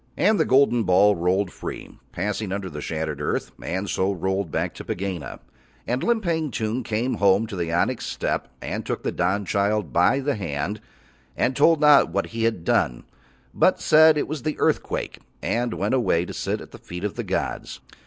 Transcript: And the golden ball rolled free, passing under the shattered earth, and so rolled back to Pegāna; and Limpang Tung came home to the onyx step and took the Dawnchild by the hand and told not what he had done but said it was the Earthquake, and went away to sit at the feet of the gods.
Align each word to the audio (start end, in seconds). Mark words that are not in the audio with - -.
And 0.17 0.39
the 0.39 0.45
golden 0.45 0.81
ball 0.81 1.13
rolled 1.15 1.51
free, 1.51 1.99
passing 2.11 2.51
under 2.51 2.71
the 2.71 2.81
shattered 2.81 3.21
earth, 3.21 3.51
and 3.61 3.87
so 3.87 4.11
rolled 4.11 4.49
back 4.49 4.73
to 4.73 4.83
Pegāna; 4.83 5.37
and 5.85 6.01
Limpang 6.01 6.49
Tung 6.51 6.81
came 6.81 7.17
home 7.17 7.45
to 7.45 7.55
the 7.55 7.71
onyx 7.71 8.07
step 8.07 8.47
and 8.63 8.83
took 8.83 9.03
the 9.03 9.11
Dawnchild 9.11 9.93
by 9.93 10.19
the 10.19 10.33
hand 10.33 10.81
and 11.37 11.55
told 11.55 11.81
not 11.81 12.09
what 12.09 12.25
he 12.33 12.45
had 12.45 12.63
done 12.63 13.03
but 13.53 13.79
said 13.79 14.17
it 14.17 14.27
was 14.27 14.41
the 14.41 14.57
Earthquake, 14.57 15.19
and 15.43 15.75
went 15.75 15.93
away 15.93 16.25
to 16.25 16.33
sit 16.33 16.61
at 16.61 16.71
the 16.71 16.79
feet 16.79 17.03
of 17.03 17.13
the 17.13 17.23
gods. 17.23 17.79